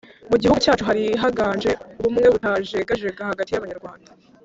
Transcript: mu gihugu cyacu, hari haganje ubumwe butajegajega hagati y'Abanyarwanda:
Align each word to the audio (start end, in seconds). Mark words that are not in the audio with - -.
mu 0.29 0.35
gihugu 0.41 0.59
cyacu, 0.65 0.83
hari 0.89 1.03
haganje 1.21 1.71
ubumwe 1.99 2.25
butajegajega 2.33 3.29
hagati 3.31 3.51
y'Abanyarwanda: 3.51 4.09